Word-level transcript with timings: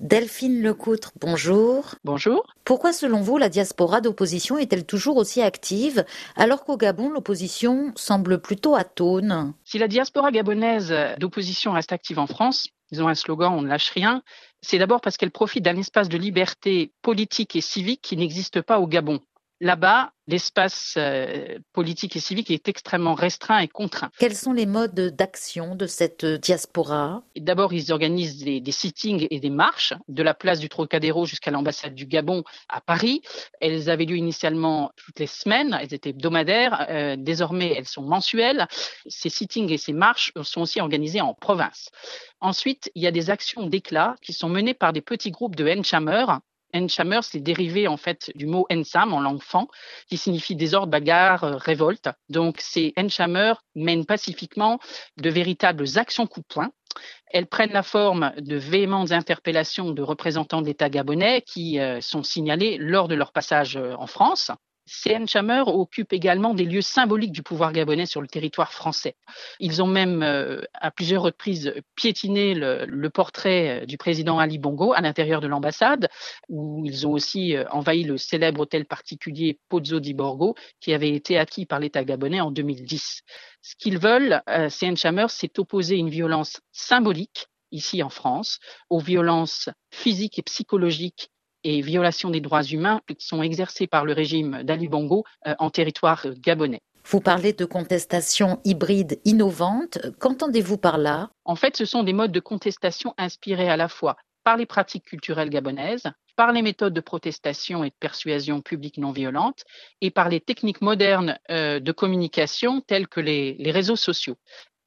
Delphine 0.00 0.60
Lecoutre, 0.60 1.12
bonjour. 1.20 1.94
Bonjour. 2.02 2.52
Pourquoi 2.64 2.92
selon 2.92 3.20
vous 3.20 3.38
la 3.38 3.48
diaspora 3.48 4.00
d'opposition 4.00 4.58
est-elle 4.58 4.84
toujours 4.84 5.16
aussi 5.16 5.40
active 5.40 6.04
alors 6.34 6.64
qu'au 6.64 6.76
Gabon 6.76 7.10
l'opposition 7.10 7.92
semble 7.94 8.40
plutôt 8.40 8.74
atone? 8.74 9.54
Si 9.64 9.78
la 9.78 9.86
diaspora 9.86 10.32
gabonaise 10.32 10.92
d'opposition 11.18 11.70
reste 11.70 11.92
active 11.92 12.18
en 12.18 12.26
France, 12.26 12.66
ils 12.90 13.04
ont 13.04 13.08
un 13.08 13.14
slogan 13.14 13.52
on 13.52 13.62
ne 13.62 13.68
lâche 13.68 13.90
rien, 13.90 14.24
c'est 14.62 14.78
d'abord 14.78 15.00
parce 15.00 15.16
qu'elle 15.16 15.30
profite 15.30 15.64
d'un 15.64 15.76
espace 15.76 16.08
de 16.08 16.18
liberté 16.18 16.92
politique 17.00 17.54
et 17.54 17.60
civique 17.60 18.02
qui 18.02 18.16
n'existe 18.16 18.62
pas 18.62 18.80
au 18.80 18.88
Gabon. 18.88 19.20
Là-bas, 19.60 20.10
l'espace 20.26 20.94
euh, 20.96 21.58
politique 21.72 22.16
et 22.16 22.20
civique 22.20 22.50
est 22.50 22.66
extrêmement 22.68 23.14
restreint 23.14 23.58
et 23.58 23.68
contraint. 23.68 24.10
Quels 24.18 24.34
sont 24.34 24.52
les 24.52 24.66
modes 24.66 25.14
d'action 25.14 25.76
de 25.76 25.86
cette 25.86 26.24
diaspora? 26.24 27.22
D'abord, 27.36 27.72
ils 27.72 27.92
organisent 27.92 28.42
des, 28.42 28.60
des, 28.60 28.72
sittings 28.72 29.28
et 29.30 29.38
des 29.38 29.50
marches 29.50 29.94
de 30.08 30.22
la 30.24 30.34
place 30.34 30.58
du 30.58 30.68
Trocadéro 30.68 31.24
jusqu'à 31.24 31.52
l'ambassade 31.52 31.94
du 31.94 32.06
Gabon 32.06 32.42
à 32.68 32.80
Paris. 32.80 33.22
Elles 33.60 33.90
avaient 33.90 34.06
lieu 34.06 34.16
initialement 34.16 34.90
toutes 34.96 35.20
les 35.20 35.28
semaines, 35.28 35.78
elles 35.80 35.94
étaient 35.94 36.10
hebdomadaires. 36.10 36.86
Euh, 36.90 37.16
désormais, 37.16 37.74
elles 37.76 37.88
sont 37.88 38.02
mensuelles. 38.02 38.66
Ces 39.06 39.28
sittings 39.28 39.70
et 39.70 39.78
ces 39.78 39.92
marches 39.92 40.32
sont 40.42 40.62
aussi 40.62 40.80
organisés 40.80 41.20
en 41.20 41.32
province. 41.32 41.90
Ensuite, 42.40 42.90
il 42.96 43.02
y 43.02 43.06
a 43.06 43.12
des 43.12 43.30
actions 43.30 43.66
d'éclat 43.66 44.16
qui 44.20 44.32
sont 44.32 44.48
menées 44.48 44.74
par 44.74 44.92
des 44.92 45.00
petits 45.00 45.30
groupes 45.30 45.54
de 45.54 45.68
Enchamer 45.68 46.24
Enchamer, 46.74 47.20
c'est 47.22 47.40
dérivé 47.40 47.88
en 47.88 47.96
fait 47.96 48.30
du 48.34 48.46
mot 48.46 48.66
Ensam 48.70 49.12
en 49.12 49.20
langue 49.20 49.42
fan, 49.42 49.66
qui 50.08 50.16
signifie 50.16 50.56
désordre, 50.56 50.88
bagarre, 50.88 51.44
euh, 51.44 51.56
révolte. 51.56 52.08
Donc 52.28 52.56
ces 52.60 52.92
Enchamer 52.98 53.54
mènent 53.74 54.06
pacifiquement 54.06 54.78
de 55.16 55.30
véritables 55.30 55.86
actions 55.96 56.26
coup 56.26 56.40
de 56.40 56.46
poing. 56.46 56.70
Elles 57.26 57.46
prennent 57.46 57.72
la 57.72 57.82
forme 57.82 58.32
de 58.38 58.56
véhémentes 58.56 59.12
interpellations 59.12 59.90
de 59.90 60.02
représentants 60.02 60.62
de 60.62 60.66
l'État 60.66 60.88
gabonais 60.88 61.42
qui 61.42 61.80
euh, 61.80 62.00
sont 62.00 62.22
signalés 62.22 62.76
lors 62.78 63.08
de 63.08 63.14
leur 63.14 63.32
passage 63.32 63.76
euh, 63.76 63.94
en 63.98 64.06
France. 64.06 64.50
CN 64.86 65.26
Chameur 65.26 65.68
occupe 65.68 66.12
également 66.12 66.52
des 66.52 66.64
lieux 66.64 66.82
symboliques 66.82 67.32
du 67.32 67.42
pouvoir 67.42 67.72
gabonais 67.72 68.06
sur 68.06 68.20
le 68.20 68.26
territoire 68.26 68.72
français. 68.72 69.16
Ils 69.58 69.82
ont 69.82 69.86
même 69.86 70.22
euh, 70.22 70.60
à 70.74 70.90
plusieurs 70.90 71.22
reprises 71.22 71.74
piétiné 71.94 72.54
le, 72.54 72.84
le, 72.86 73.10
portrait 73.10 73.82
euh, 73.82 73.86
du 73.86 73.96
président 73.96 74.38
Ali 74.38 74.58
Bongo 74.58 74.92
à 74.92 75.00
l'intérieur 75.00 75.40
de 75.40 75.46
l'ambassade, 75.46 76.08
où 76.48 76.84
ils 76.84 77.06
ont 77.06 77.12
aussi 77.12 77.56
euh, 77.56 77.64
envahi 77.70 78.04
le 78.04 78.18
célèbre 78.18 78.60
hôtel 78.60 78.84
particulier 78.84 79.58
Pozzo 79.68 80.00
di 80.00 80.12
Borgo, 80.12 80.54
qui 80.80 80.92
avait 80.92 81.12
été 81.12 81.38
acquis 81.38 81.64
par 81.64 81.80
l'État 81.80 82.04
gabonais 82.04 82.40
en 82.40 82.50
2010. 82.50 83.22
Ce 83.62 83.74
qu'ils 83.76 83.98
veulent, 83.98 84.42
euh, 84.48 84.68
CN 84.68 84.96
Chameur, 84.96 85.30
c'est 85.30 85.58
opposer 85.58 85.96
une 85.96 86.10
violence 86.10 86.60
symbolique 86.72 87.48
ici 87.70 88.02
en 88.02 88.10
France, 88.10 88.60
aux 88.88 89.00
violences 89.00 89.68
physiques 89.90 90.38
et 90.38 90.42
psychologiques 90.42 91.30
et 91.64 91.80
violations 91.80 92.30
des 92.30 92.40
droits 92.40 92.62
humains 92.62 93.00
qui 93.08 93.26
sont 93.26 93.42
exercées 93.42 93.86
par 93.86 94.04
le 94.04 94.12
régime 94.12 94.62
d'Ali 94.62 94.88
Bongo 94.88 95.24
euh, 95.46 95.54
en 95.58 95.70
territoire 95.70 96.26
gabonais. 96.38 96.82
Vous 97.06 97.20
parlez 97.20 97.52
de 97.52 97.64
contestation 97.66 98.60
hybride 98.64 99.20
innovante. 99.24 99.98
Qu'entendez-vous 100.20 100.78
par 100.78 100.96
là? 100.96 101.30
En 101.44 101.54
fait, 101.54 101.76
ce 101.76 101.84
sont 101.84 102.02
des 102.02 102.14
modes 102.14 102.32
de 102.32 102.40
contestation 102.40 103.14
inspirés 103.18 103.68
à 103.68 103.76
la 103.76 103.88
fois 103.88 104.16
par 104.42 104.56
les 104.56 104.66
pratiques 104.66 105.04
culturelles 105.04 105.50
gabonaises, 105.50 106.04
par 106.36 106.52
les 106.52 106.62
méthodes 106.62 106.94
de 106.94 107.00
protestation 107.00 107.84
et 107.84 107.90
de 107.90 107.94
persuasion 107.98 108.60
publique 108.60 108.98
non 108.98 109.12
violente 109.12 109.64
et 110.00 110.10
par 110.10 110.28
les 110.28 110.40
techniques 110.40 110.80
modernes 110.80 111.38
euh, 111.50 111.78
de 111.78 111.92
communication 111.92 112.80
telles 112.80 113.08
que 113.08 113.20
les, 113.20 113.54
les 113.54 113.70
réseaux 113.70 113.96
sociaux. 113.96 114.36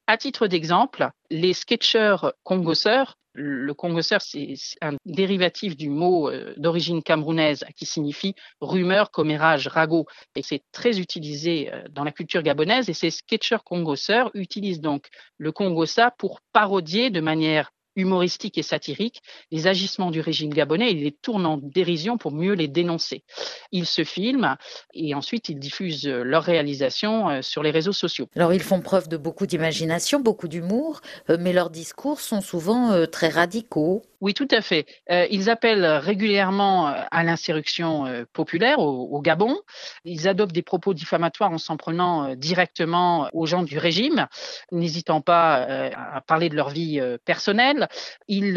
À 0.06 0.16
titre 0.16 0.46
d'exemple, 0.46 1.10
les 1.30 1.52
sketchers 1.52 2.16
congoseurs 2.42 3.16
le 3.38 3.74
congosseur, 3.74 4.20
c'est 4.20 4.54
un 4.80 4.96
dérivatif 5.06 5.76
du 5.76 5.88
mot 5.88 6.28
euh, 6.28 6.54
d'origine 6.56 7.02
camerounaise 7.02 7.64
qui 7.76 7.86
signifie 7.86 8.34
rumeur, 8.60 9.10
commérage, 9.10 9.68
ragot. 9.68 10.06
Et 10.34 10.42
c'est 10.42 10.62
très 10.72 10.98
utilisé 10.98 11.72
euh, 11.72 11.84
dans 11.90 12.04
la 12.04 12.12
culture 12.12 12.42
gabonaise. 12.42 12.88
Et 12.88 12.94
ces 12.94 13.10
sketchers 13.10 13.62
congosseurs 13.64 14.30
utilisent 14.34 14.80
donc 14.80 15.06
le 15.38 15.52
congossa 15.52 16.10
pour 16.18 16.40
parodier 16.52 17.10
de 17.10 17.20
manière 17.20 17.70
humoristique 17.98 18.56
et 18.56 18.62
satirique 18.62 19.22
les 19.50 19.66
agissements 19.66 20.10
du 20.10 20.20
régime 20.20 20.50
gabonais 20.50 20.92
et 20.92 20.94
les 20.94 21.12
tournent 21.12 21.44
en 21.46 21.58
dérision 21.58 22.16
pour 22.16 22.32
mieux 22.32 22.54
les 22.54 22.68
dénoncer. 22.68 23.24
Ils 23.72 23.86
se 23.86 24.04
filment 24.04 24.56
et 24.94 25.14
ensuite 25.14 25.48
ils 25.48 25.58
diffusent 25.58 26.06
leurs 26.06 26.44
réalisations 26.44 27.42
sur 27.42 27.62
les 27.62 27.70
réseaux 27.70 27.92
sociaux. 27.92 28.28
Alors 28.36 28.54
ils 28.54 28.62
font 28.62 28.80
preuve 28.80 29.08
de 29.08 29.16
beaucoup 29.16 29.46
d'imagination, 29.46 30.20
beaucoup 30.20 30.48
d'humour, 30.48 31.00
mais 31.28 31.52
leurs 31.52 31.70
discours 31.70 32.20
sont 32.20 32.40
souvent 32.40 33.06
très 33.06 33.28
radicaux. 33.28 34.02
Oui, 34.20 34.34
tout 34.34 34.48
à 34.50 34.60
fait. 34.62 34.86
Euh, 35.10 35.26
ils 35.30 35.48
appellent 35.48 35.86
régulièrement 35.86 36.86
à 36.88 37.22
l'insurrection 37.22 38.06
euh, 38.06 38.24
populaire 38.32 38.80
au, 38.80 39.20
Gabon. 39.20 39.56
Ils 40.04 40.26
adoptent 40.26 40.54
des 40.54 40.62
propos 40.62 40.92
diffamatoires 40.92 41.52
en 41.52 41.58
s'en 41.58 41.76
prenant 41.76 42.24
euh, 42.24 42.34
directement 42.34 43.28
aux 43.32 43.46
gens 43.46 43.62
du 43.62 43.78
régime, 43.78 44.26
n'hésitant 44.72 45.20
pas 45.20 45.60
euh, 45.60 45.90
à 45.94 46.20
parler 46.20 46.48
de 46.48 46.56
leur 46.56 46.70
vie 46.70 46.98
euh, 47.00 47.16
personnelle. 47.24 47.88
Ils 48.26 48.54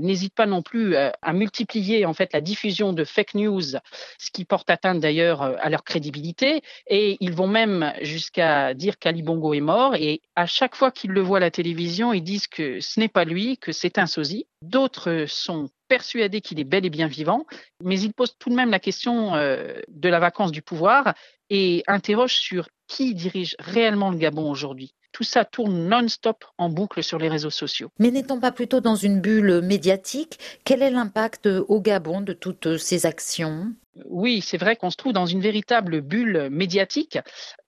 n'hésitent 0.00 0.34
pas 0.34 0.46
non 0.46 0.62
plus 0.62 0.96
à 0.96 1.32
multiplier 1.32 2.04
en 2.06 2.12
fait 2.12 2.32
la 2.32 2.40
diffusion 2.40 2.92
de 2.92 3.04
fake 3.04 3.34
news, 3.34 3.62
ce 3.62 4.30
qui 4.32 4.44
porte 4.44 4.68
atteinte 4.70 5.00
d'ailleurs 5.00 5.42
à 5.42 5.70
leur 5.70 5.84
crédibilité. 5.84 6.62
Et 6.86 7.16
ils 7.20 7.32
vont 7.32 7.46
même 7.46 7.92
jusqu'à 8.02 8.74
dire 8.74 8.98
qu'Ali 8.98 9.22
Bongo 9.22 9.54
est 9.54 9.60
mort. 9.60 9.94
Et 9.94 10.20
à 10.36 10.46
chaque 10.46 10.74
fois 10.74 10.90
qu'ils 10.90 11.10
le 11.10 11.20
voient 11.20 11.38
à 11.38 11.40
la 11.40 11.50
télévision, 11.50 12.12
ils 12.12 12.22
disent 12.22 12.46
que 12.46 12.80
ce 12.80 13.00
n'est 13.00 13.08
pas 13.08 13.24
lui, 13.24 13.58
que 13.58 13.72
c'est 13.72 13.98
un 13.98 14.06
sosie. 14.06 14.46
D'autres 14.82 15.26
sont 15.28 15.68
persuadés 15.86 16.40
qu'il 16.40 16.58
est 16.58 16.64
bel 16.64 16.84
et 16.84 16.90
bien 16.90 17.06
vivant, 17.06 17.46
mais 17.84 18.00
ils 18.00 18.12
posent 18.12 18.36
tout 18.36 18.50
de 18.50 18.56
même 18.56 18.72
la 18.72 18.80
question 18.80 19.36
euh, 19.36 19.78
de 19.86 20.08
la 20.08 20.18
vacance 20.18 20.50
du 20.50 20.60
pouvoir 20.60 21.14
et 21.50 21.84
interrogent 21.86 22.34
sur 22.34 22.68
qui 22.88 23.14
dirige 23.14 23.54
réellement 23.60 24.10
le 24.10 24.16
Gabon 24.16 24.50
aujourd'hui. 24.50 24.92
Tout 25.12 25.24
ça 25.24 25.44
tourne 25.44 25.88
non-stop 25.88 26.44
en 26.58 26.68
boucle 26.68 27.02
sur 27.02 27.18
les 27.18 27.28
réseaux 27.28 27.50
sociaux. 27.50 27.90
Mais 27.98 28.10
n'est-on 28.10 28.40
pas 28.40 28.52
plutôt 28.52 28.80
dans 28.80 28.96
une 28.96 29.20
bulle 29.20 29.60
médiatique 29.62 30.38
Quel 30.64 30.82
est 30.82 30.90
l'impact 30.90 31.46
au 31.46 31.80
Gabon 31.80 32.20
de 32.20 32.32
toutes 32.32 32.78
ces 32.78 33.06
actions? 33.06 33.72
Oui, 34.06 34.40
c'est 34.40 34.56
vrai 34.56 34.76
qu'on 34.76 34.88
se 34.88 34.96
trouve 34.96 35.12
dans 35.12 35.26
une 35.26 35.42
véritable 35.42 36.00
bulle 36.00 36.48
médiatique. 36.50 37.18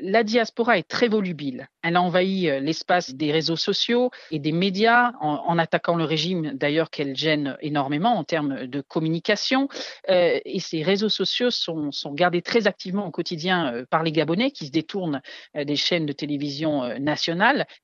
La 0.01 0.23
diaspora 0.25 0.79
est 0.79 0.89
très 0.89 1.09
volubile. 1.09 1.69
Elle 1.83 1.97
a 1.97 2.03
envahi 2.03 2.45
l'espace 2.63 3.15
des 3.15 3.31
réseaux 3.31 3.57
sociaux 3.57 4.11
et 4.31 4.39
des 4.39 4.53
médias 4.53 5.13
en, 5.21 5.43
en 5.47 5.59
attaquant 5.59 5.97
le 5.97 6.05
régime, 6.05 6.53
d'ailleurs 6.55 6.89
qu'elle 6.89 7.15
gêne 7.15 7.59
énormément 7.61 8.17
en 8.17 8.25
termes 8.25 8.67
de 8.67 8.81
communication. 8.81 9.69
Euh, 10.09 10.41
et 10.47 10.61
ces 10.61 10.83
réseaux 10.83 11.11
sociaux 11.11 11.51
sont, 11.51 11.93
sont, 11.93 12.15
gardés 12.15 12.41
très 12.41 12.67
activement 12.67 13.07
au 13.07 13.11
quotidien 13.11 13.75
euh, 13.75 13.85
par 13.89 14.03
les 14.03 14.13
Gabonais 14.13 14.51
qui 14.51 14.67
se 14.67 14.73
détournent 14.73 15.21
euh, 15.57 15.65
des 15.65 15.77
chaînes 15.77 16.07
de 16.07 16.13
télévision 16.13 16.99
nationales 16.99 17.34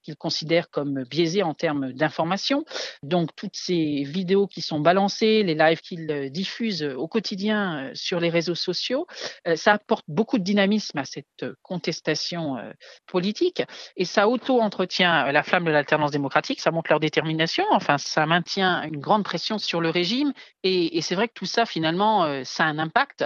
qu'ils 0.02 0.16
considèrent 0.16 0.70
comme 0.70 1.04
biaisées 1.04 1.42
en 1.42 1.54
termes 1.54 1.92
d'information. 1.92 2.64
Donc 3.02 3.30
toutes 3.36 3.56
ces 3.56 4.02
vidéos 4.04 4.46
qui 4.46 4.60
sont 4.60 4.80
balancées, 4.80 5.42
les 5.42 5.54
lives 5.54 5.80
qu'ils 5.80 6.30
diffusent 6.30 6.82
au 6.82 7.08
quotidien 7.08 7.90
sur 7.94 8.20
les 8.20 8.30
réseaux 8.30 8.54
sociaux, 8.54 9.06
euh, 9.46 9.56
ça 9.56 9.72
apporte 9.74 10.04
beaucoup 10.08 10.38
de 10.38 10.44
dynamisme 10.44 10.98
à 10.98 11.04
cette 11.04 11.44
contestation 11.62 12.56
euh, 12.56 12.72
politique 13.06 13.62
et 13.96 14.04
ça 14.04 14.28
auto-entretient 14.28 15.30
la 15.32 15.42
flamme 15.42 15.64
de 15.64 15.70
l'alternance 15.70 16.10
démocratique, 16.10 16.60
ça 16.60 16.70
montre 16.70 16.90
leur 16.90 17.00
détermination, 17.00 17.64
enfin 17.70 17.98
ça 17.98 18.26
maintient 18.26 18.82
une 18.82 18.98
grande 18.98 19.24
pression 19.24 19.58
sur 19.58 19.80
le 19.80 19.90
régime 19.90 20.32
et, 20.62 20.96
et 20.96 21.02
c'est 21.02 21.14
vrai 21.14 21.28
que 21.28 21.34
tout 21.34 21.46
ça 21.46 21.66
finalement 21.66 22.24
euh, 22.24 22.42
ça 22.44 22.64
a 22.64 22.68
un 22.68 22.78
impact 22.78 23.24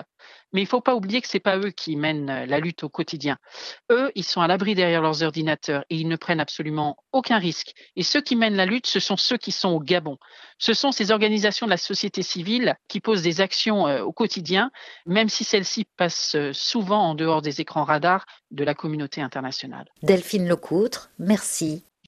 mais 0.54 0.60
il 0.60 0.64
ne 0.64 0.68
faut 0.68 0.80
pas 0.80 0.94
oublier 0.94 1.20
que 1.20 1.28
ce 1.28 1.36
n'est 1.36 1.40
pas 1.40 1.58
eux 1.58 1.70
qui 1.70 1.96
mènent 1.96 2.44
la 2.46 2.60
lutte 2.60 2.84
au 2.84 2.88
quotidien. 2.88 3.38
Eux, 3.90 4.12
ils 4.14 4.24
sont 4.24 4.40
à 4.40 4.46
l'abri 4.46 4.76
derrière 4.76 5.02
leurs 5.02 5.22
ordinateurs 5.24 5.84
et 5.90 5.96
ils 5.96 6.08
ne 6.08 6.13
prennent 6.16 6.40
absolument 6.40 6.96
aucun 7.12 7.38
risque. 7.38 7.72
Et 7.96 8.02
ceux 8.02 8.20
qui 8.20 8.36
mènent 8.36 8.56
la 8.56 8.66
lutte, 8.66 8.86
ce 8.86 9.00
sont 9.00 9.16
ceux 9.16 9.36
qui 9.36 9.52
sont 9.52 9.70
au 9.70 9.80
Gabon. 9.80 10.18
Ce 10.58 10.74
sont 10.74 10.92
ces 10.92 11.10
organisations 11.10 11.66
de 11.66 11.70
la 11.70 11.76
société 11.76 12.22
civile 12.22 12.76
qui 12.88 13.00
posent 13.00 13.22
des 13.22 13.40
actions 13.40 13.86
euh, 13.86 14.02
au 14.02 14.12
quotidien, 14.12 14.70
même 15.06 15.28
si 15.28 15.44
celles-ci 15.44 15.86
passent 15.96 16.36
souvent 16.52 17.10
en 17.10 17.14
dehors 17.14 17.42
des 17.42 17.60
écrans 17.60 17.84
radars 17.84 18.26
de 18.50 18.64
la 18.64 18.74
communauté 18.74 19.20
internationale. 19.20 19.86
Delphine 20.02 20.48
Lecoutre, 20.48 21.10
merci. 21.18 21.84